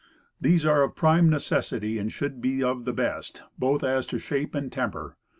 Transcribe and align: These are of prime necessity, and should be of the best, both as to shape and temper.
These 0.41 0.65
are 0.65 0.81
of 0.81 0.95
prime 0.95 1.29
necessity, 1.29 1.99
and 1.99 2.11
should 2.11 2.41
be 2.41 2.63
of 2.63 2.85
the 2.85 2.91
best, 2.91 3.43
both 3.59 3.83
as 3.83 4.07
to 4.07 4.17
shape 4.17 4.55
and 4.55 4.71
temper. 4.71 5.15